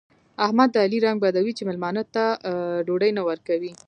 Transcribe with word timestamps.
احمد 0.45 0.69
د 0.71 0.77
علي 0.85 0.99
رنګ 1.05 1.17
بدوي 1.23 1.51
چې 1.57 1.63
مېلمانه 1.69 2.03
ته 2.13 2.23
ډوډۍ 2.85 3.11
نه 3.17 3.21
ورکوي. 3.29 3.71